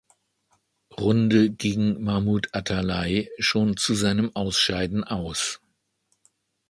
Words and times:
Runde 0.99 1.51
gegen 1.51 2.01
Mahmut 2.03 2.55
Atalay 2.55 3.29
schon 3.37 3.77
zu 3.77 3.93
seinem 3.93 4.35
Ausscheiden 4.35 5.03
aus. 5.03 5.61